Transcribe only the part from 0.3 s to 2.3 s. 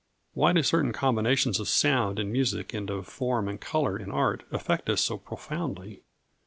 Why do certain combinations of sound